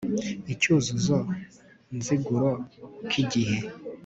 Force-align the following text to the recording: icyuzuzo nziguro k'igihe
icyuzuzo 0.53 1.17
nziguro 1.97 2.49
k'igihe 3.09 3.57